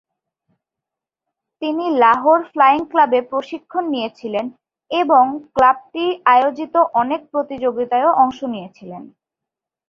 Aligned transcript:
তিনি 1.61 1.85
লাহোর 2.01 2.39
ফ্লাইং 2.51 2.81
ক্লাবে 2.91 3.19
প্রশিক্ষণ 3.31 3.83
নিয়েছিলেন 3.89 4.45
এবং 4.91 5.23
ক্লাবটি 5.55 6.05
আয়োজিত 6.25 6.75
অনেক 7.01 7.21
প্রতিযোগিতায়ও 7.31 8.11
অংশ 8.23 8.39
নিয়েছিলেন। 8.53 9.03